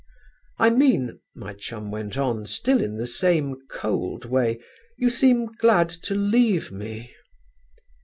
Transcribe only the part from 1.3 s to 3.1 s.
my chum went on, still in the